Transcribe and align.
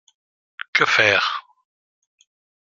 Que 0.73 0.83
faire? 0.95 1.29